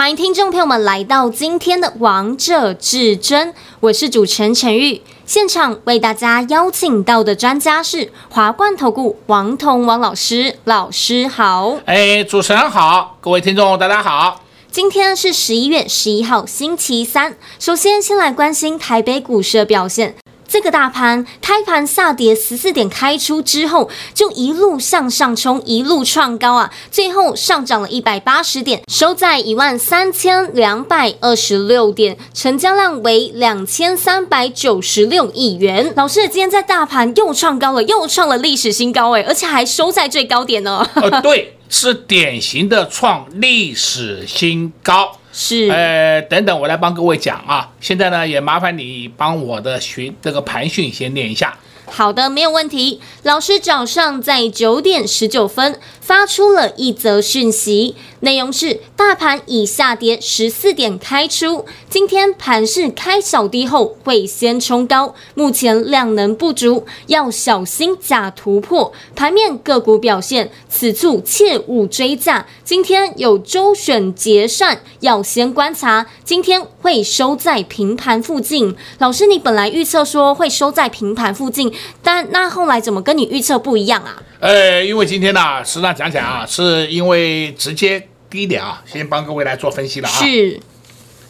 [0.00, 3.48] 欢迎听众朋友们来到今天的《王者至尊》，
[3.80, 5.02] 我是主持人陈玉。
[5.26, 11.76] 现场为大家邀请到的专家是华冠投顾王彤王老师，老师好。
[11.84, 14.42] 哎，主持人好，各位听众大家好。
[14.70, 17.36] 今天是十一月十一号，星期三。
[17.58, 20.14] 首先，先来关心台北股市的表现。
[20.50, 26.72] 这个大盘开盘下跌十四点，开出之后就一路向上冲，一路创高啊！
[26.90, 35.92] 最后上涨了一百八十点，收在一万三千两百二十六点，成交量为两千三百九十六亿元。
[35.94, 40.84] 老师，今天在大盘又创高了，又创了历史新高哎，而且还收在最高点呢。
[40.96, 45.19] 呃，对，是典型的创历史新高。
[45.32, 47.70] 是，呃，等等，我来帮各位讲啊。
[47.80, 51.56] 现在呢，也麻烦你帮我的学这个盘讯先念一下。
[51.90, 53.00] 好的，没有问题。
[53.24, 68.92] 老师早上在九点十九分发出了一则讯息，内容是：大盘已下跌十四点开出，今天盘势开小低后会先冲高，目前量能不足，要小心假突破。
[69.14, 72.46] 盘面个股表现，此处切勿追价。
[72.64, 76.06] 今天有周选结算，要先观察。
[76.24, 78.76] 今天会收在平盘附近。
[78.98, 81.72] 老师，你本来预测说会收在平盘附近。
[82.02, 84.22] 但那后来怎么跟你预测不一样啊？
[84.40, 90.12] 呃，因为今天呢，实际上讲讲啊，是因为直接第一点啊，先帮各位来做分析了啊。
[90.12, 90.58] 是。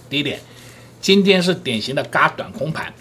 [0.09, 0.41] 第一点，
[1.01, 2.93] 今天是典型的嘎短空盘，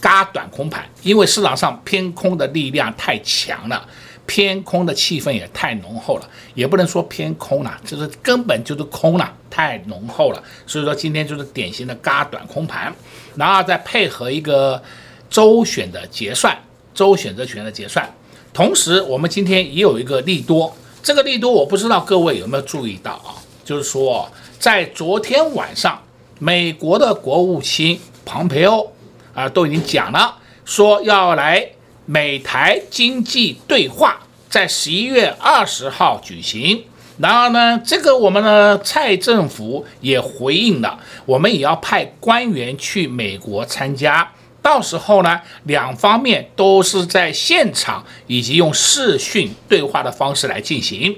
[0.00, 3.86] 嘎短空盘，因为市场上偏空的力量太强了，
[4.26, 10.42] 偏空的气氛也太浓厚了，也不能说偏空了，就是根本就是空了，太浓厚了。
[10.66, 12.92] 所以说今天就是典型的嘎短空盘，
[13.36, 14.82] 然后再配合一个。
[15.30, 16.58] 周选的结算，
[16.92, 18.12] 周选择权的结算，
[18.52, 23.38] 同时我们今天也有一个利多，这个利多我不知道各位有没有注意到啊？
[23.64, 26.02] 就是说，在昨天晚上，
[26.40, 28.92] 美国的国务卿庞培欧
[29.32, 31.64] 啊都已经讲了，说要来
[32.06, 36.82] 美台经济对话，在十一月二十号举行。
[37.18, 44.32] 然后呢，这个我们的蔡政府也回应了，我们也要派官员去美国参加。
[44.62, 51.16] 到时候呢，两方面都是在现场以及用视讯对话的方式来进行。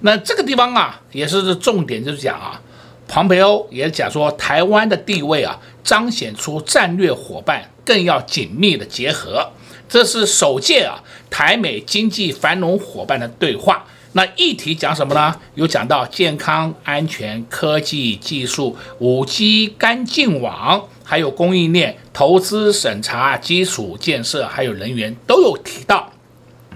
[0.00, 2.60] 那这个地方啊，也是重点，就是讲啊，
[3.06, 9.50] 庞培欧也讲说，台湾的地位啊，彰显出战略伙伴更要紧密的结合。
[9.88, 13.84] 这是首届啊，台美经济繁荣伙伴的对话。
[14.14, 15.34] 那议题讲什么呢？
[15.54, 26.10] 有讲到健康、安全、科技、技术、五 G、干净网，还有供应链、投资审查、基础建设，还有人员都有提到。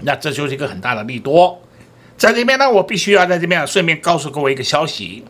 [0.01, 1.61] 那这就是一个很大的利多。
[2.17, 5.23] 在这边呢，我必须要在这边顺便告诉各位一个消息：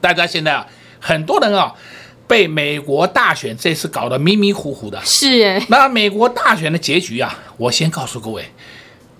[0.00, 0.66] 大家现在啊，
[1.00, 1.74] 很多人啊，
[2.26, 5.00] 被美国大选这次搞得迷迷糊糊的。
[5.04, 5.62] 是。
[5.68, 8.44] 那美国大选的结局啊，我先告诉各位，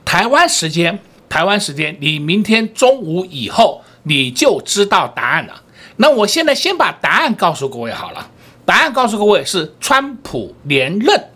[0.05, 0.99] 台湾时间。
[1.27, 5.63] 台湾时间，你明天中午以后你就知道答案了。
[5.97, 8.31] 那我现在先把答案告诉各位好了。
[8.65, 11.29] 答案告诉各位是川普连任。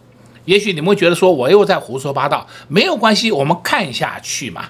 [0.44, 4.66] 也许你们会觉得说我又在胡说八道，没有关系，我们看下去嘛。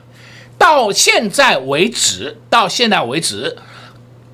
[0.59, 3.57] 到现在为止，到现在为止，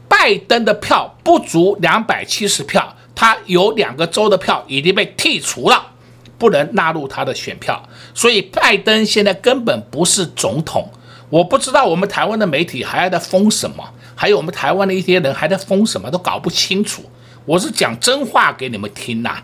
[0.08, 5.90] 拜登的票不足两百七十票，他有两个州的票已经被剔除了。
[6.36, 10.90] 不能纳入他的选票，所以拜登现在根本不是总统。
[11.30, 17.04] 我不知道我们台湾的媒体还在封什么，还有我们台湾的一些人还在封什么，都搞不清楚。
[17.44, 19.36] 我是讲真话给你们听呐，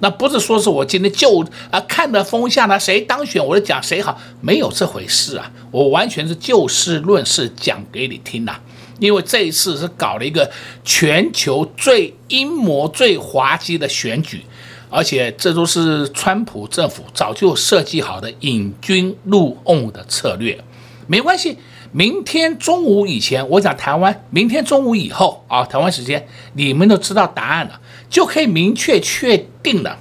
[0.00, 5.50] 那不是说是我今天就啊看的风向呢，谁当选我就讲谁好，没有这回事啊。
[5.70, 8.56] 我完全是就事论事讲给你听呐，
[8.98, 10.50] 因为这一次是搞了一个
[10.84, 14.42] 全球最阴谋、最滑稽的选举。
[14.90, 20.58] 而且这都是川普政府早就设计好的引军入瓮的策略，
[21.06, 21.58] 没关系。
[21.92, 27.80] 明天中午以前，我讲台湾，明天中午以后啊，台湾时间，你们都知道答案了，
[28.10, 29.98] 就可以明确确定了。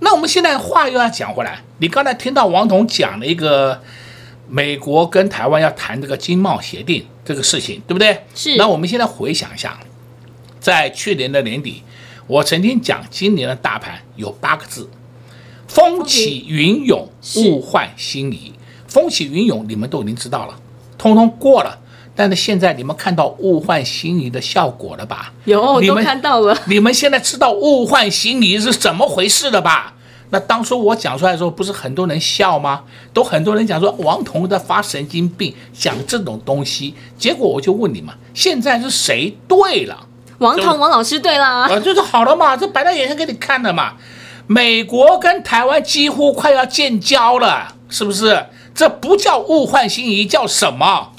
[0.00, 3.80] 那我们现在话又要讲回来，你刚才听到王彤讲了一个
[4.48, 8.24] 美国跟台湾要谈这个经贸协定这个事情，对不对？
[8.34, 8.56] 是。
[8.56, 9.78] 那我们现在回想一下，
[10.58, 11.82] 在去年的年底。
[12.26, 14.88] 我曾经讲今年的大盘有八个字：
[15.66, 18.52] 风起云涌，物换星移。
[18.86, 20.56] 风起云涌，你们都已经知道了，
[21.00, 21.78] 通通过了。
[22.14, 25.32] 但是现在你们看到物换星移的效果了吧？
[25.44, 26.54] 有，你们都看到了。
[26.66, 29.94] 你们现在知道物换星移是怎么回事了吧？
[30.28, 32.82] 那当初我讲出来的时候，不是很多人笑吗？
[33.14, 36.94] 都很多人讲说王彤在发神经病，讲这种东西。
[37.16, 40.06] 结果我就问你们，现在是谁对了？
[40.38, 43.94] 王彤王老师对了啊，就是好了嘛，这摆在眼前给你看的嘛。
[44.46, 48.44] 美国跟台湾几乎快要建交了，是不是？
[48.80, 51.12] 这不叫物换星移，叫什么？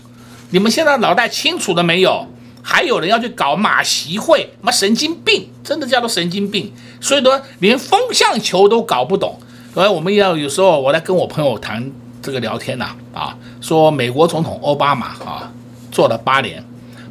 [0.50, 2.26] 你们现在脑袋清楚了没有？
[2.64, 6.74] 还有人要去搞马习会，妈神经病，真的叫做神经病。
[7.00, 9.40] 所以说，连风向球都搞不懂。
[9.76, 15.52] 所以我们要有时候我在跟我朋友谈这个聊天呐，啊，说美国总统奥巴马啊，
[15.92, 16.66] 做了八年，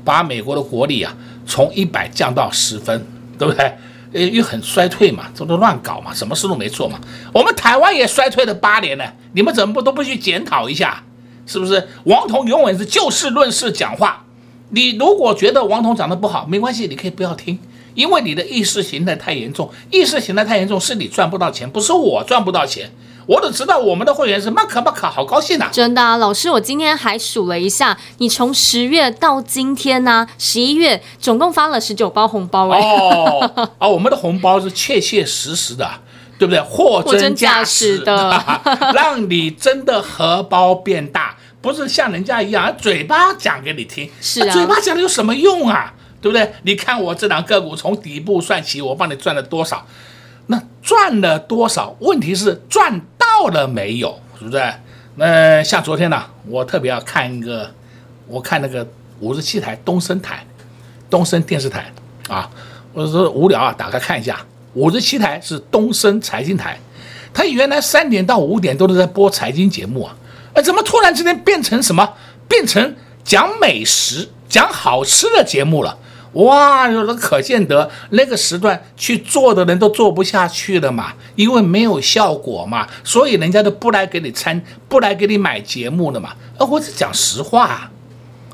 [0.04, 1.16] 把美国的国力啊
[1.46, 3.06] 从一百降到十分，
[3.38, 3.72] 对不对？
[4.12, 6.98] 呃，又很衰退嘛，这都乱搞嘛，什么事都没做嘛。
[7.32, 11.02] 我们台湾也衰退了八年了，你们怎么不都不去检讨一下？
[11.46, 11.88] 是不是？
[12.04, 14.24] 王彤永远是就事论事讲话。
[14.70, 17.58] 你如果觉得王彤讲的不好，没关系，你可以不要听，
[17.94, 19.68] 因为你的意识形态太严重。
[19.90, 22.90] 意识形态太严重，是你赚不到钱，不是我赚不到钱。
[23.30, 25.70] 我只知道我们的会员是马可马可，好高兴呐、啊！
[25.70, 32.80] 真的啊，老师，我今天还数了一下，你从十月到今天呢、啊，十一月总共发了十九包红包哎。
[32.80, 35.88] 哦，啊，我们的红包是切切实实的，
[36.40, 36.60] 对不对？
[36.60, 38.42] 货真价实的，
[38.92, 41.36] 让你真的荷包变大。
[41.62, 45.94] 不是像人家一样，嘴巴讲给你听，是啊，嘴巴讲的有什么用啊？
[46.20, 46.52] 对不对？
[46.64, 49.86] 你看我这档个股从底部算起，我帮你赚了多少？
[50.48, 51.94] 那赚了多少？
[52.00, 53.00] 问题是赚
[53.40, 54.20] 到了没有？
[54.38, 54.62] 是不是？
[55.16, 57.72] 那像昨天呢，我特别要看一个，
[58.26, 58.86] 我看那个
[59.20, 60.46] 五十七台东森台，
[61.08, 61.90] 东森电视台
[62.28, 62.50] 啊，
[62.92, 64.44] 我说无聊啊，打开看一下，
[64.74, 66.78] 五十七台是东森财经台，
[67.32, 70.14] 它原来三点到五点都是在播财经节目啊。
[70.52, 72.12] 哎，怎么突然之间变成什么？
[72.46, 72.94] 变成
[73.24, 75.96] 讲美食、讲好吃的节目了？
[76.34, 86.34] 哇，那可见得那个时段去做的人都做不下去了嘛，因为没有效果嘛，所以人家都不来给你参，不来给你买节目了嘛。
[86.56, 87.90] 呃，我是讲实话，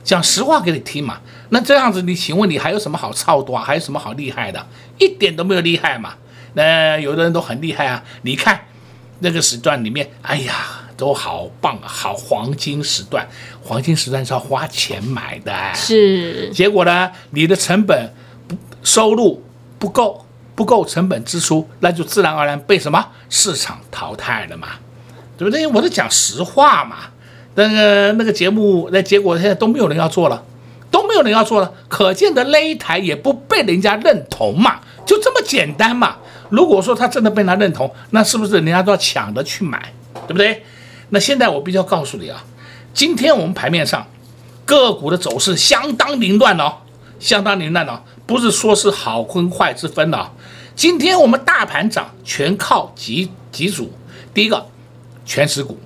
[0.03, 1.19] 讲实话给你听嘛。
[1.51, 3.63] 那这样子，你请问你还有什么好操作啊？
[3.63, 4.67] 还有什么好厉害的？
[4.99, 6.15] 一点都没有厉害嘛。
[6.55, 8.59] 那有的人都很厉害啊，你看
[9.19, 10.55] 那个时段里面，哎呀。
[10.97, 13.27] 都好棒啊，好黄金时段，
[13.63, 16.51] 黄金时段是要花钱买的，是。
[16.51, 18.11] 结果呢，你的成本
[18.49, 19.43] 不收入
[19.79, 24.69] 不够，不够成本支出，那就自然而然被什么市场淘汰了嘛，
[25.37, 25.67] 对不对？
[25.67, 26.97] 我在讲实话嘛。
[27.59, 30.45] 那个那个节目，那结果现在都没有人要做了，
[30.91, 36.17] 都没有人要做了，可见的那一台也不被人家认同嘛，就这么简单嘛。
[36.51, 39.91] 如果说他真的被他认同，那是不是人家都要抢着去买，
[40.27, 40.63] 对不对？
[41.11, 42.45] 那现在我必须要告诉你啊，
[42.93, 44.07] 今天我们盘面上
[44.65, 46.73] 个股的走势相当凌乱哦，
[47.21, 50.33] 相当凌乱哦，不是说是好跟坏之分的。
[50.75, 53.93] 今天我们大盘涨全靠几几组，
[54.35, 54.67] 第一个
[55.25, 55.79] 全持股，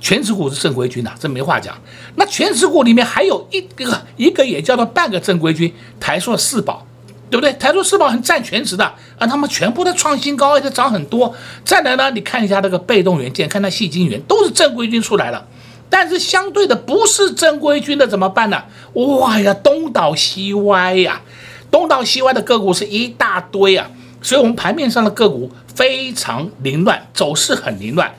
[0.00, 1.76] 全持股是正规军呐，这没话讲。
[2.14, 6.86] 那全持股里面还有一个一个也叫做半个正规军，台塑四宝。
[7.30, 7.52] 对不对？
[7.52, 8.84] 台塑世宝很占全值的
[9.16, 11.32] 啊，他们全部都创新高，而且涨很多。
[11.64, 15.46] 再来呢，你看一下那个被动元件，看那细晶元都是正规军出来了，
[15.88, 18.64] 但是相对的不是正规军的怎么办呢？
[18.94, 21.22] 哇呀，东倒西歪呀，
[21.70, 23.88] 东倒西歪的个股是一大堆啊，
[24.20, 28.12] 所以我们盘面上的个股非常凌乱，走势很凌乱。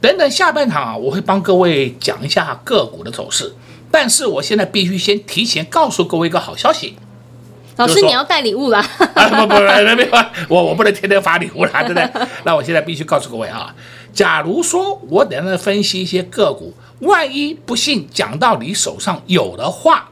[0.00, 3.54] 等等下半场啊，我会帮各位讲一下个股的走势，
[3.92, 6.96] 但是我现在必须先提前告诉各位一个好消息。
[7.76, 8.78] 老师，你要带礼物啦？
[9.14, 10.08] 啊，不不不，没有，
[10.48, 12.10] 我我不能天天发礼物啦， 对不对？
[12.44, 13.74] 那我现在必须告诉各位啊，
[14.12, 20.08] 假如说我等下分析一些个股，万一不幸讲到你手上有的话，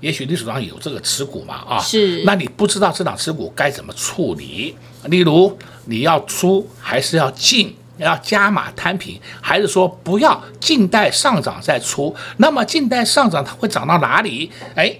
[0.00, 4.76] 也许你手上有这个持股嘛，啊，是，那你不知道这档持股该怎么处理？
[5.04, 7.74] 例如你要出还是要进？
[7.98, 12.14] 要加码摊平，还是说不要静待上涨再出？
[12.36, 14.52] 那么静待上涨它会涨到哪里？
[14.76, 14.96] 哎，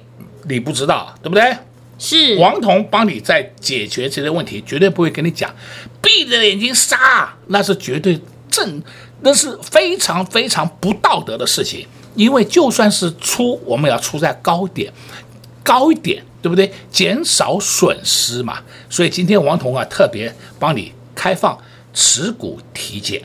[0.48, 1.56] 你不知道，对不对？
[1.98, 5.52] 是王彤帮你在解决这些问题，绝对不会跟你讲，
[6.00, 8.82] 闭着眼睛杀，那是绝对正，
[9.22, 11.86] 那是非常非常不道德的事情。
[12.14, 14.92] 因为就算是出，我们要出在高点，
[15.62, 16.72] 高一点，对不对？
[16.90, 18.58] 减少损失嘛。
[18.88, 21.56] 所以今天王彤啊，特别帮你开放
[21.92, 23.22] 持股体检。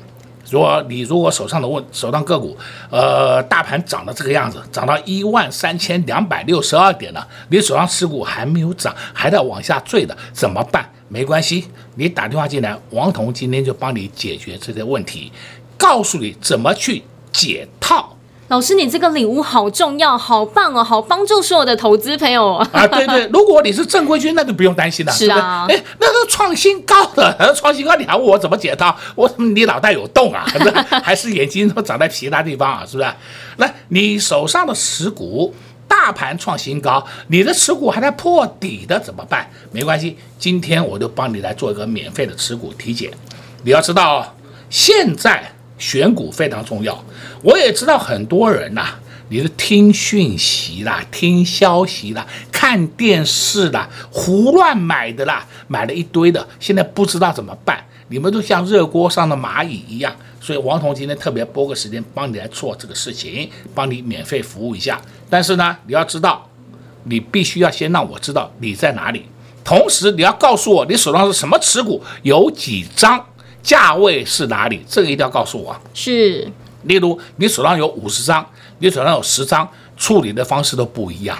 [0.53, 2.55] 如果你如果手上的问手上个股，
[2.91, 10.87] 呃，大盘涨到这个样子，涨到一万三千两百六十二点了，你手上持股还没有涨，还在往下坠的，怎么办？
[11.07, 15.31] 没关系，你打电话进来，王彤今天就帮你解决这些问题，
[15.75, 18.12] 告诉你怎么去解套。
[18.53, 22.85] 老师，你这个礼物好重要，好棒哦，好帮助所有的投资朋友啊！
[22.85, 25.65] 对对， 如果你是正规军，那就不用担心了，是啊。
[25.67, 28.95] 哎，那个创新高的， 创新高，你还问我怎么解套？
[29.15, 30.45] 我你脑袋有洞啊？
[31.03, 32.85] 还是眼睛都长在其他地方啊？
[32.85, 33.09] 是不是？
[33.57, 35.51] 来，你手上的持股，
[35.87, 39.49] 大盘创新高，你的持股还在破底的怎么办？
[39.71, 43.09] 没关系，今天我就帮你来做一个免费的持股体检。
[43.63, 44.35] 你要知道，
[44.69, 45.43] 现在。
[45.77, 47.03] 选股非常重要，
[47.41, 48.95] 我也知道很多人呐、
[49.29, 65.01] 你是听讯息啦、听消息啦、看电视啦、胡乱买的啦，买了一堆的，现在不知道怎么办，你们都像热锅上的蚂蚁一样，所以王彤今天特别拨个时间帮你来做这个事情，帮你免费服务一下。
[65.29, 66.47] 但是呢，你要知道，
[67.05, 69.25] 你必须要先让我知道你在哪里，
[69.63, 73.25] 同时你要告诉我你手上是什么持股，有几张。
[73.63, 74.85] 价位是哪里？
[74.87, 75.75] 这个一定要告诉我。
[75.93, 76.47] 是，
[76.83, 78.45] 例如你手上有五十张，
[78.79, 79.67] 你手上有十张，
[79.97, 81.37] 处理的方式都不一样，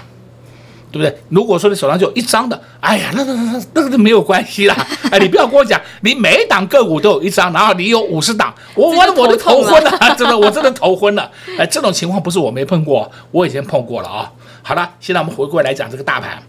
[0.90, 1.22] 对不对？
[1.28, 4.74] 如果说你手上就有一张的，哎呀，那那那那个都没有关系啦。
[5.12, 11.30] 哎，你不要跟我讲，你每一档个股都有一张，然后你有五十档，我我我都头昏了， 真的，我真的头昏了。
[11.58, 14.32] 哎，这种情况不是我没碰过，我以前碰过了啊。
[14.62, 16.42] 好了，现在我们回过来讲这个大盘，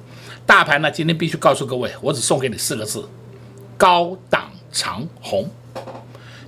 [0.46, 3.06] 大盘呢，今天必须告诉各位，我只送给你四个字：
[3.78, 4.35] 高档
[4.76, 5.50] 长红。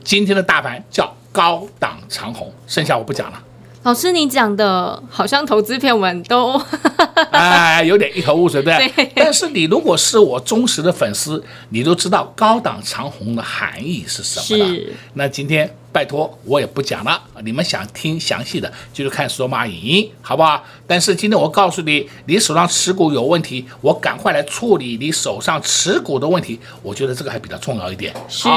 [0.04, 3.42] 今天的大盘叫高档长红，剩下我不讲了。
[3.84, 6.62] 老师，你讲的好像投资片，我们都
[7.32, 8.90] 哎，有点一头雾水，对。
[8.90, 9.10] 对。
[9.16, 14.76] 但是你如果是我忠实的粉丝，你都知道高档长虹的含义是什么了。
[14.76, 14.94] 是。
[15.14, 20.64] 那今天拜托我也不讲了，你们想听详细的，就是看索马影音，好不好？
[20.86, 26.60] 但是今天我告诉你，你手上持股有问题，我赶快来处理你手上持股的问题。
[26.84, 28.14] 我觉得这个还比较重要一点。
[28.28, 28.50] 是。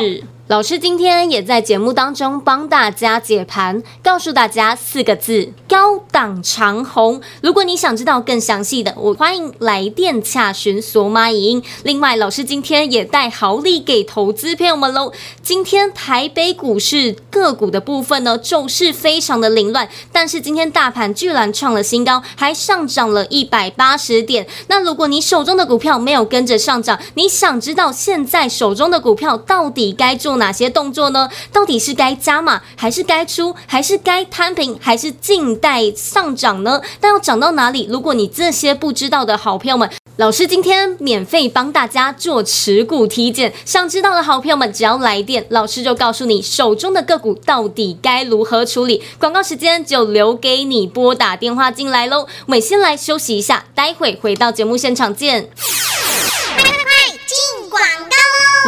[0.49, 7.21] 老师今天也在节目当中帮大家解盘，告诉大家四个字：高档长虹。
[7.41, 11.63] 如果你想知道更详细的，我欢迎来电洽询索马影音。
[11.85, 15.13] 另外，老师今天也带好礼给投资朋友们喽。
[15.41, 24.47] 今天台北股市个股的部分呢，走势非常的凌乱，但是今天大盘居然创了新高，还上涨了一百八十点。
[24.67, 31.29] 那如果你手中的股票没有跟着上涨，你想知道现在手中的股票到底该做哪些动作呢？
[31.53, 36.81] 到底是该加码，还是该出，还是该摊平，还是静待上涨呢？
[37.01, 37.87] 但要涨到哪里？
[37.91, 39.89] 如果你这些不知道的好朋友们，
[40.21, 49.03] 老师今天免费帮大家做持股体检，想知道的好朋友们只要来电，老师就告诉你手中的个股到底该如何处理。
[49.19, 52.27] 广告时间就留给你拨打电话进来喽。
[52.45, 55.49] 我们先来休息一下，待会回到节目现场见。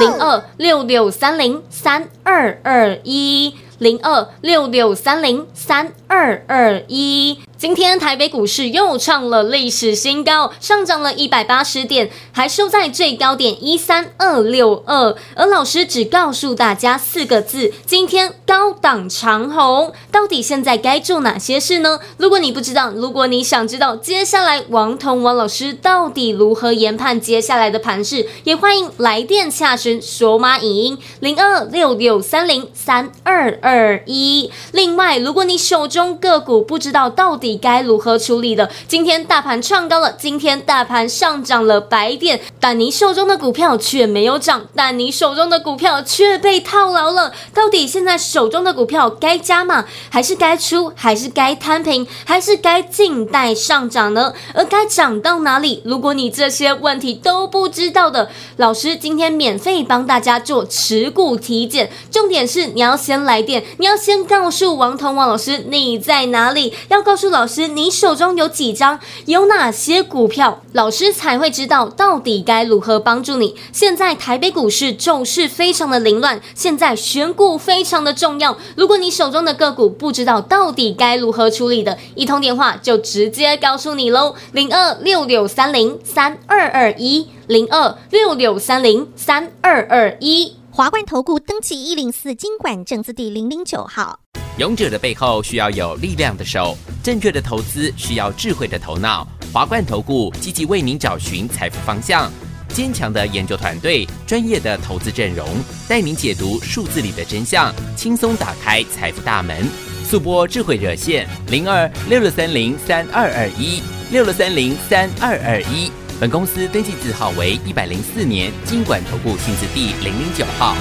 [0.00, 7.38] 零二六六三零三二二一，零二六六三零三二二一。
[7.62, 15.14] 今天台北股市又创了历史新高，上涨了一百八十点，还收在最高点一三二六二。
[15.36, 19.92] 而老师只告诉大家四个字：今天高档长红。
[20.10, 22.00] 到底现在该做哪些事呢？
[22.16, 34.50] 如果你不知道，如果你想知道接下来王彤王老师到底如何研判接下来的盘势，也欢迎来电洽询索马影音零二六六三零三二二一。
[34.72, 38.70] 另外，如果你手中个股不知道到底，该如何处理的？
[38.88, 47.32] 今天大盘创高了，今天大盘上涨了百点，但你手中的股票却没有涨，但你手中的股票却被套牢了。
[47.52, 54.32] 到底现在手中的股票该加码，还是该出，还是该摊平，还是该静待上涨呢？
[54.54, 55.82] 而该涨到哪里？
[55.84, 61.90] 如果你这些问题都不知道的，老师今天免费帮大家做持股体检。
[62.10, 67.41] 重点是你要先来电，你要先告诉王彤王老师你在哪里，要告诉老。
[67.42, 69.00] 老师，你手中有几张？
[69.26, 70.62] 有哪些股票？
[70.74, 73.56] 老师才会知道到底该如何帮助你。
[73.72, 78.56] 现在台北股市走势非常的凌乱，现在选股非常的重要。
[78.76, 90.54] 如果你手中的个股不知道到底该如何处理的，一通电话就直接告诉你喽，零二六六三零三二二一，零二六六三零三二二一。
[90.70, 94.20] 华冠投顾登记一零四经管证字第零零九号。
[94.58, 99.26] 勇者的背后需要有力量的手，正确的投资需要智慧的头脑。
[99.50, 102.30] 华冠投顾积极为您找寻财富方向，
[102.68, 105.48] 坚强的研究团队，专业的投资阵容，
[105.88, 109.66] 带您解读数字里的真相，轻松打开财富大门。
[110.04, 113.80] 速播智慧热线零二六六三零三二二一
[114.10, 115.90] 六六三零三二二一。
[116.20, 120.76] 本公司登记字号为一百零四年金管投顾新字第零零九号。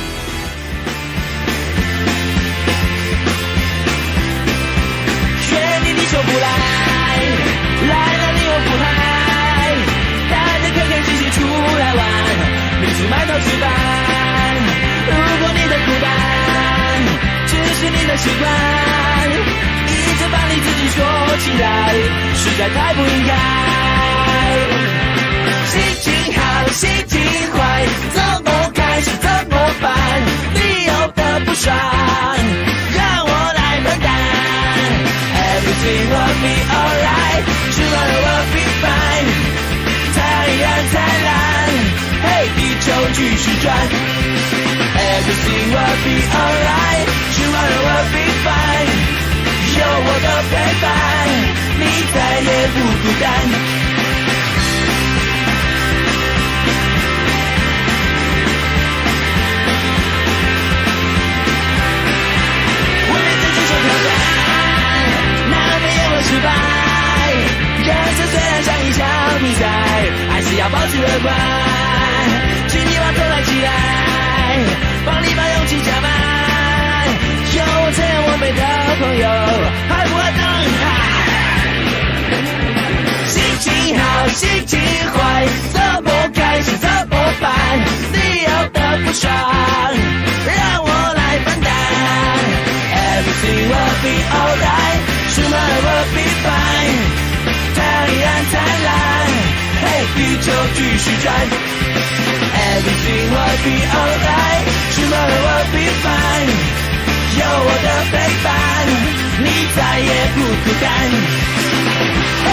[6.42, 6.48] 来，
[7.88, 8.86] 来了你又不嗨，
[10.30, 11.38] 大家开开心心出
[11.80, 12.02] 来玩，
[12.82, 13.64] 每次埋头吃饭。
[15.08, 16.06] 如果你的孤单，
[17.48, 18.44] 只是你的习惯，
[19.88, 20.98] 一直把你自己锁
[21.38, 21.66] 起来，
[22.36, 23.32] 实在太不应该。
[25.68, 27.22] 心情好，心情
[27.54, 27.60] 坏，
[28.14, 29.92] 怎么开心怎么办，
[30.56, 31.72] 你有的不爽。
[35.71, 37.45] Everything will be alright,
[37.77, 39.31] tomorrow will be fine。
[40.15, 40.19] 太
[40.63, 41.31] 阳灿烂，
[42.23, 42.27] 嘿，
[42.57, 43.65] 地球继续转。
[44.97, 48.95] Everything will be alright, tomorrow will be fine。
[49.79, 50.85] 有我的陪伴，
[51.79, 53.25] 你再也不孤单。
[66.32, 66.48] 失败，
[67.84, 69.06] 人生虽然像一场
[69.42, 69.68] 比赛，
[70.30, 71.36] 还是要保持乐观。
[72.70, 73.70] 请你把头抬起来，
[75.06, 76.10] 帮你把勇气加满。
[77.54, 78.62] 有我这样完美的
[78.98, 79.28] 朋友，
[79.90, 80.42] 还不会等
[80.80, 80.86] 待。
[83.28, 84.80] 心情好，心情
[85.12, 85.20] 坏，
[85.74, 87.52] 怎么开心怎么办？
[88.14, 89.30] 你有的不爽，
[90.48, 91.70] 让我来分担。
[93.31, 95.03] Everything will be alright.
[95.37, 96.99] Tomorrow will be fine，
[97.75, 97.79] 太
[98.23, 98.55] 阳灿
[98.87, 98.91] 烂，
[99.83, 99.85] 嘿，
[100.17, 101.25] 地球继续转。
[102.77, 104.65] Everything will be alright,
[104.97, 106.51] tomorrow will be fine，
[106.90, 106.90] 有
[107.38, 108.50] 有我的陪伴，
[109.40, 109.46] 你
[109.76, 110.86] 再也不孤单。
[112.44, 112.48] 嘿，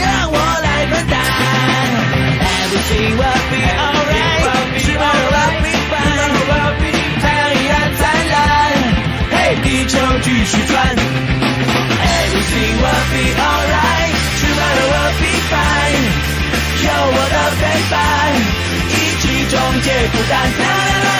[0.00, 1.14] 让我来分担。
[2.40, 4.46] Everything will be alright,
[4.84, 5.67] tomorrow will
[9.88, 10.94] 就，继续转。
[12.00, 16.06] Everything will be alright, tomorrow will be fine。
[16.84, 17.98] 有我的陪伴，
[18.90, 21.17] 一起终结孤单。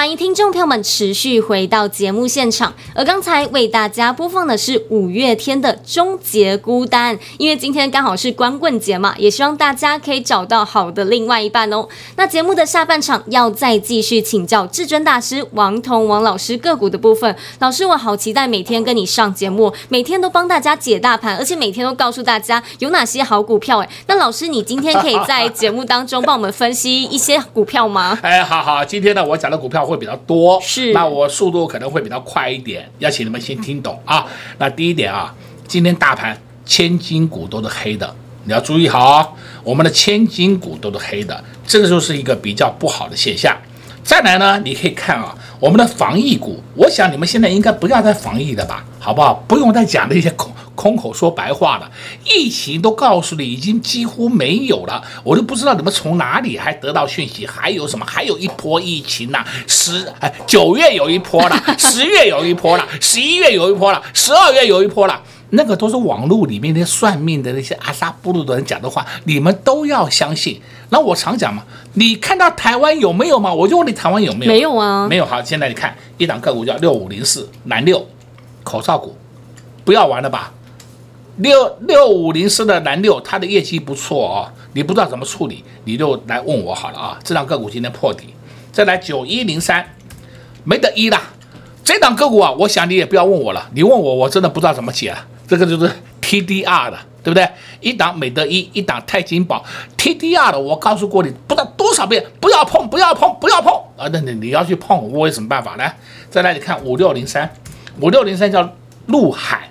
[0.00, 11.86] 欢迎听众朋友们持续回到节目现场，而刚才为大家播放的是五月天的《终结孤单》，因为今天刚好是光棍节嘛，也希望大家可以找到好的另外一半哦。
[12.16, 23.80] 那节目的下半场要再继续请教至尊大师王彤王老师个股的部分，老师我好期待每天跟你上节目，每天都帮大家解大盘，而且每天都告诉大家有哪些好股票。
[23.80, 28.18] 哎，那老师你今天可以在节目当中帮我们分析一些股票吗？
[28.22, 29.89] 哎，好好，今天呢我讲的股票。
[29.90, 34.24] 会比较多，是，那我速度可能会比较快一点，要请你们先听懂啊。
[34.58, 35.34] 那第一点啊，
[35.66, 39.28] 今天大盘千金股都是黑的，你要注意好哦，
[39.64, 43.56] 我们的千金股都是黑的，这个就是一个比较不好的现象。
[44.02, 49.34] 再来呢，你可以看啊，我们的防疫股，我想你们现在应该不要再防疫了吧，好不好？
[49.46, 51.90] 不用再讲那些空空口说白话的。
[52.24, 58.04] 疫情都告诉你已经几乎没有了，我都不知道你们从哪里还得到讯息，还有什么？
[58.06, 59.38] 还有一波疫情呢？
[59.66, 65.22] 十哎，九月有一波了， 十月有一波了，十一月有一波了，十二月有一波了。
[65.52, 70.62] 那个都是网络里面那些算命的那些阿萨布鲁的人讲的话，你们都要相信。
[70.90, 73.52] 那我常讲嘛，你看到台湾有没有嘛？
[73.52, 74.52] 我就问你台湾有没有？
[74.52, 75.26] 没有啊，没有。
[75.26, 78.06] 好，现在你看一档个股叫六五零四南六
[78.62, 79.16] 口罩股，
[79.84, 80.52] 不要玩了吧？
[81.40, 84.52] 六六五零四的蓝六，它的业绩不错哦。
[84.74, 87.18] 你不知道怎么处理，你就来问我好了啊。
[87.24, 88.34] 这档个股今天破底，
[88.70, 89.84] 再来九一零三，
[90.64, 91.18] 没得一了。
[91.82, 95.26] 这档个股啊，我想你也不要问我了，你问我，我真的不知道怎么解了。
[95.48, 97.48] 这个就是 TDR 的，对不对？
[97.80, 99.64] 一档美德一，一档泰金宝
[99.96, 104.06] ，TDR 的，我告诉过你不知道多少遍，不要碰，不要碰，不要碰啊！
[104.12, 105.90] 那你你要去碰，我有什么办法呢？
[106.30, 107.50] 再来，你看五六零三，
[108.00, 108.72] 五六零三叫
[109.06, 109.68] 陆海，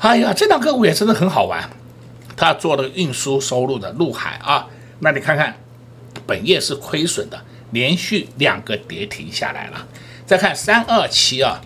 [0.00, 1.68] 哎呀，这档个股也真的很好玩，
[2.34, 4.66] 他做了运输收入的陆海啊，
[5.00, 5.54] 那你看看，
[6.26, 7.38] 本业是亏损的，
[7.72, 9.86] 连续两个跌停下来了。
[10.24, 11.60] 再看三二七啊，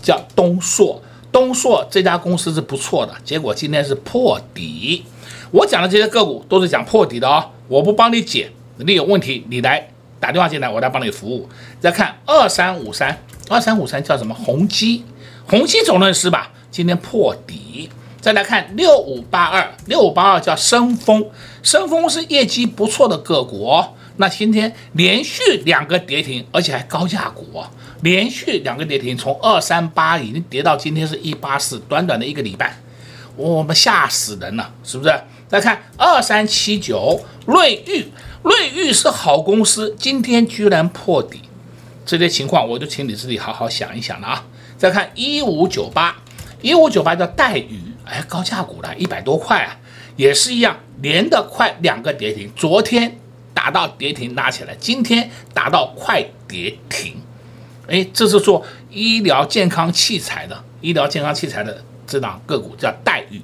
[0.00, 1.02] 叫东硕。
[1.32, 5.04] 东硕这家公司是不错的，结果今天是破底。
[5.50, 9.90] 我讲的这些个股都是讲破底的哦，我不帮你解，你有问题你来
[10.20, 11.48] 打电话进来，我来帮你服务。
[11.80, 14.32] 再看二三五三，二三五三叫什么？
[14.32, 15.04] 宏基，
[15.48, 16.52] 宏基总论是吧？
[16.78, 17.90] 今天破底。
[18.20, 21.28] 再来看六五八二，六五八二叫升风，
[21.60, 23.94] 升风是业绩不错的个股哦。
[24.18, 27.68] 那今天连续两个跌停，而且还高价股哦，
[28.02, 32.78] 连续两个跌停，从二三八已经跌到今天是一八四，短短的一个礼拜，
[33.34, 35.12] 我们吓死人了，是不是？
[35.48, 38.06] 再看二三七九，瑞昱，
[38.44, 41.40] 瑞昱是好公司，今天居然破底，
[42.06, 44.44] 这些情况我就请你自己好好想一想了啊。
[44.76, 46.16] 再看一五九八，
[46.60, 47.80] 一五九八叫戴宇。
[48.10, 49.76] 哎，高价股了，一百多块啊，
[50.16, 53.18] 也是一样，连的快两个跌停，昨天
[53.52, 57.16] 打到跌停拉起来，今天打到快跌停。
[57.86, 63.42] 哎，这是做医疗健康器材的，医疗健康器材的这档个股叫戴宇。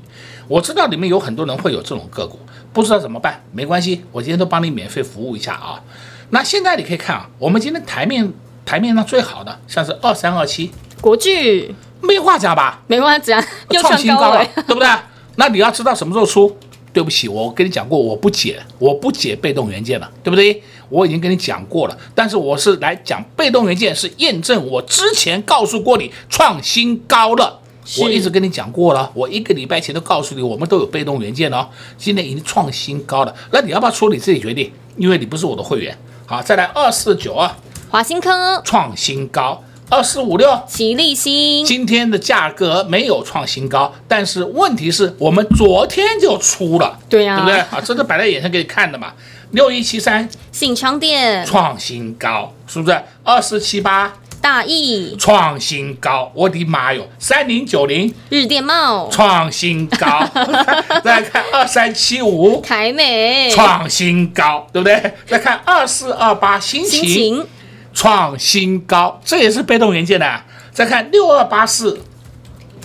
[0.49, 2.39] 我知道里面有很多人会有这种个股，
[2.73, 5.85] 不知道怎么办，没关系，我今天都帮你免费服务一下啊。
[6.31, 8.33] 那现在你可以看啊，我们今天台面
[8.65, 10.73] 台面上最好的，像是二三二七
[11.03, 11.75] 国巨。
[12.07, 12.83] 没话讲吧？
[12.87, 14.89] 没话讲， 又创新高了， 对不对？
[15.37, 16.57] 那你要知道什么时候出？
[16.93, 20.63] 对不起，我跟你讲过，我不解，我不解被动元件了，对不对？
[20.89, 27.59] 我已经跟你讲过了，但是我是来讲被动元件，是验证我之前告诉过你创新高了。
[27.99, 33.35] 我一直跟你讲过了，我一个礼拜前都告诉你，我们都有被动元件哦，今天已经创新高了。
[33.51, 34.09] 那你要不要出？
[34.09, 35.99] 你自己决定，因为你不是我的会员。
[36.27, 37.51] 好，再来二四九二，
[37.91, 39.63] 华新科创新高。
[39.91, 47.59] 二四五六，吉利星今天的价格没有创新高，但是问题是我们昨天就出了，对呀、啊，对不对？
[47.61, 49.13] 啊，这是摆在眼前给你看的嘛。
[49.51, 53.01] 六一七三，信昌电创新高，是不是？
[53.23, 57.07] 二四七八，大益创新高，我的妈哟！
[57.21, 60.29] 三零九零，日电茂创新高，
[61.05, 63.49] 再来看二三七五，凯美。
[63.51, 65.15] 创新高，对不对？
[65.27, 67.47] 再看二四二八，新晴。
[67.95, 70.43] 创新高，这也是被动元件的。
[70.73, 72.01] 再看六二八四，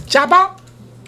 [0.08, 0.56] 加邦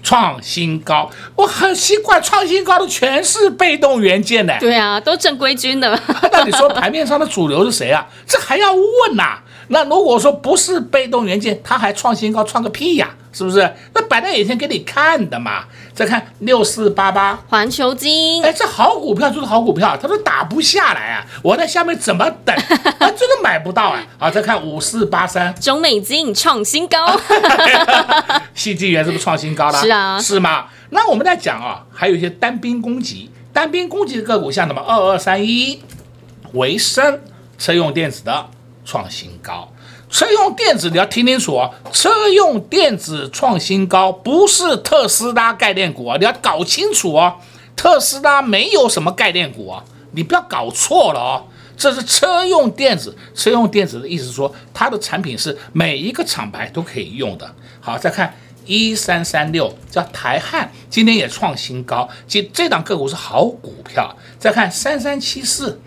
[0.02, 4.58] 创新高，我很奇怪，创新高的全是被动元件的。
[4.60, 5.98] 对啊，都正规军的。
[6.32, 8.08] 那你说盘面上的主流是谁啊？
[8.28, 9.44] 这还要问呐、啊？
[9.68, 13.12] 那如果说不是被动元件，它还创新高，创个屁呀？
[13.32, 13.72] 是不是？
[13.94, 15.66] 那摆在眼前给你看的嘛。
[15.94, 21.26] 再看六四八八环球金，哎，这好股票就是好股票，它都打不下来啊！
[21.44, 22.56] 我在下面怎么等？
[23.00, 24.02] 啊，真的买不到啊！
[24.18, 27.06] 啊，再看五四八三中美金创新高，
[28.56, 29.82] 矽晶圆是不是创新高了？
[29.82, 30.68] 是啊，是吗？
[30.92, 35.82] 那我们在讲啊，还有一些单兵攻击、单兵攻击的个股，像什么二二三一
[36.54, 37.20] 维生
[37.58, 38.50] 车用电子的
[38.86, 39.72] 创新高。
[40.12, 41.72] 车用电子你要听清楚啊！
[41.94, 46.18] 车用电子创新高，不是特斯拉概念股啊！
[46.20, 47.38] 你要搞清楚啊！
[47.78, 49.84] 特斯拉没有什么概念股啊！
[50.12, 51.44] 你不要搞错了哦！
[51.78, 57.56] 这是车用电子，车用电子的意思是说，它的产品是每一个厂牌都可以用的。
[57.80, 64.14] 好，再看一三三六，叫台汉，今天也创新高，这这档个股是好股票。
[64.38, 65.80] 再看三三七四。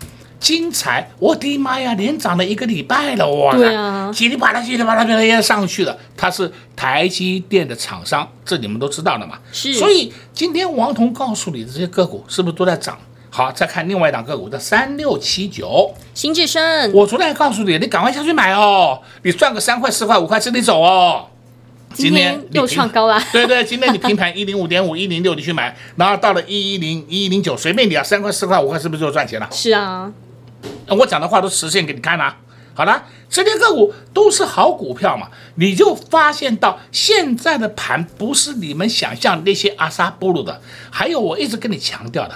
[0.44, 1.08] 精彩！
[1.18, 3.56] 我的妈呀，连涨了一个礼拜了，哇！
[3.56, 5.96] 对啊，叽里啪啦，叽里啪啦，啪啦也上去了。
[6.14, 9.38] 它是台积电的厂商，这你们都知道的嘛？
[9.50, 9.72] 是。
[9.72, 12.98] 所以今天王彤告诉你的这些个股是不是都在涨？
[13.30, 16.92] 好，再看另外一档个股的三六七九，新智深。
[16.92, 21.24] 我昨天还告诉你，你赶快下去买哦，你赚个三块、四块、五块，这里走哦。
[21.94, 23.18] 今天又创高了。
[23.32, 29.48] 对对，今天你平盘一零五点五、一零六，你去买，然后到了一一零、一一零九，随便你啊，三块、四块、五块，是不是就赚钱了？
[29.50, 30.12] 是啊。
[30.88, 32.36] 我讲的话都实现给你看了，啊，
[32.74, 42.34] 好了，这些个股都是好股票嘛，你就发现到现在的盘不是你们想象那些阿萨布鲁的，还有我一直跟你强调的，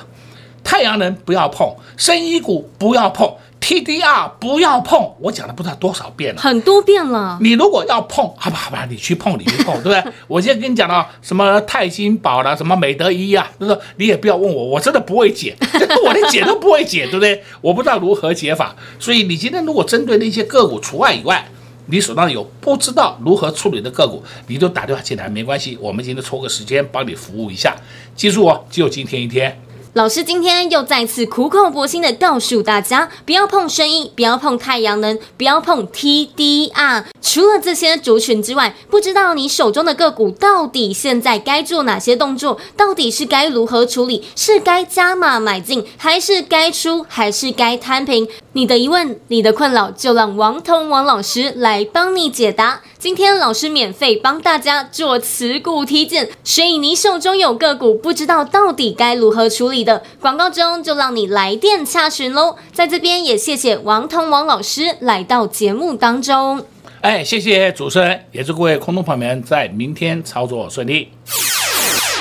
[0.64, 3.36] 太阳能不要碰，生医股不要碰。
[3.68, 7.37] TDR 不要碰，我讲了不知道多少遍了，很多遍了。
[7.42, 10.02] 你如果要碰，好吧好吧，你去碰，你去碰， 对不对？
[10.26, 15.54] 我现在跟你讲了什么泰金宝啦，什么美德一啊，就是你也不要问我，我真的不会解，
[16.07, 17.44] 我连解都不会解，对不对？
[17.61, 18.74] 我不知道如何解法。
[18.98, 21.46] 所以你今天如果针对那些个股除外以外，
[21.90, 27.76] 你手上有不知道如何处理的个股，你就打电话进来，没关系，我们今天抽个时间帮你服务一下。
[28.16, 29.61] 记住哦，只有今天一天。
[29.94, 37.05] 老师今天又再次苦口婆心的告诉大家，不要碰生意，不要碰太阳能，不要碰 TDR。
[37.22, 42.59] 除了这些族群之外，不知道你手中的个股到底现在该做哪些动作？
[42.77, 44.24] 到底是该如何处理？
[44.37, 48.29] 是该加码买进，还是该出，还是该摊平？
[48.53, 52.83] 你的疑问，你的困扰，就让王彤王老师来帮你解答。
[52.98, 62.56] 今天老师免费帮大家做持股体检，所以你手中有个股不知道到底该如何处理的，广告中就让你来电查询喽。
[62.72, 66.66] 在这边也谢谢王彤王老师来到节目当中。
[67.00, 71.12] 哎，谢谢主持人，也祝各位空中朋友们在明天操作顺利。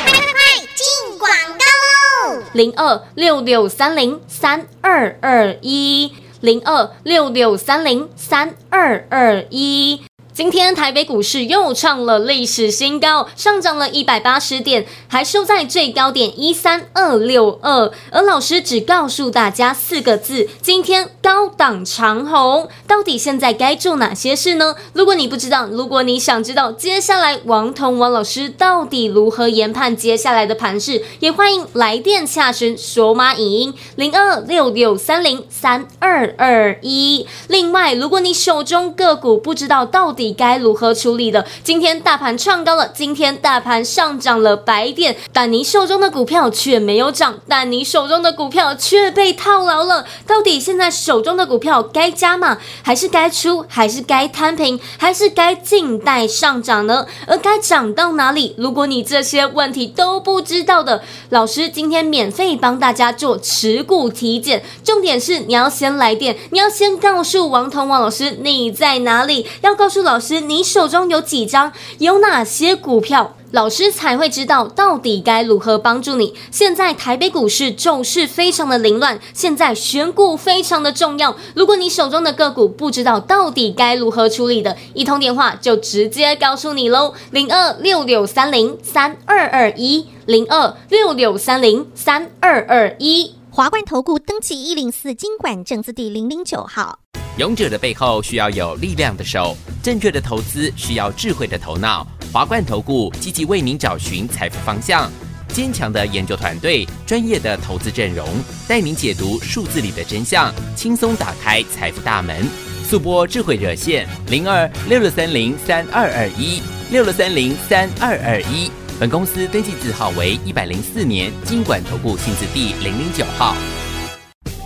[0.05, 0.31] 快快快
[0.75, 2.43] 进广告喽！
[2.53, 6.11] 零二六六三零三二二一，
[6.41, 10.01] 零二六六三零三二二一。
[10.37, 17.91] 今天台北股市又创了历史新高，上涨了一百八十点，还收在最高点一三二六二。
[18.11, 22.69] 而老师只告诉大家四个字：今天高档长红。
[22.85, 24.75] 到底现在该做哪些事呢？
[24.93, 37.25] 如果你不知道，如果你想知道接下来王彤王老师到底如何研判接下来的盘势，也欢迎来电洽询索马影音零二六六三零三二二一。
[37.47, 41.45] 另外，如果你手中个股不知道到底该如何处理的？
[41.63, 50.05] 今天大盘创高了，今天大盘上涨了百点，但你手中的股票却没有涨，但你手中的股票却被套牢了。
[50.25, 57.05] 到底现在手中的股票该加码，还是该出，还是该摊平，还是该静待上涨呢？
[57.25, 58.53] 而该涨到哪里？
[58.57, 70.16] 如果你这些问题都不知道的，老师今天免费帮大家做持股体检，重点是你要先来电，你要先告诉王彤王老师你在哪里，要告诉老。
[70.17, 71.71] 老师，你手中有几张？
[71.99, 73.35] 有哪些股票？
[73.51, 76.33] 老师才会知道到底该如何帮助你。
[76.49, 81.35] 现在台北股市走势非常的凌乱，现在选股非常的重要。
[81.53, 93.35] 如果你手中的个股不知道到底该如何处理的，一通电话就直接告诉你喽：零二六六三零三二二一，零二六六三零三二二一。
[93.51, 96.97] 华冠投顾登记一零四经管证字第零零九号。
[97.37, 102.05] 勇者的背后需要有力量的手，正确的投资需要智慧的头脑。
[102.33, 105.11] 华冠投顾积极为您找寻财富方向，
[105.49, 108.27] 坚强的研究团队，专业的投资阵容，
[108.67, 112.43] 带您解读数字里的真相，轻松打开财富大门。
[112.83, 118.71] 速拨智慧热线零二六六三零三二二一六六三零三二二一。
[118.99, 123.55] 本公司登记字号为一百零四年金管投顾新字第零零九号。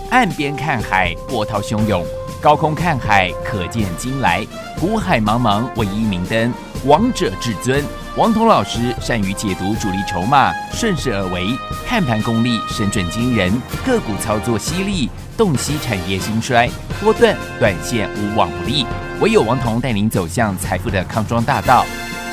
[0.10, 2.06] 岸边看海，波涛汹涌。
[2.42, 4.44] 高空看海，可见金来；
[4.80, 6.52] 湖海茫茫，唯一明灯。
[6.86, 7.84] 王者至尊，
[8.18, 11.56] 王彤老师善于解读主力筹码，顺势而为，
[11.88, 13.54] 看盘功力神准惊人，
[13.86, 16.68] 个股操作犀利，洞悉产业兴衰，
[17.00, 18.88] 波段短线无往不利。
[19.20, 21.86] 唯有王彤带您走向财富的康庄大道。